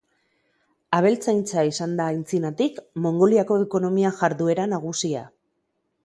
[0.99, 5.23] Abeltzaintza izan da antzinatik Mongoliako ekonomia jarduera nagusia.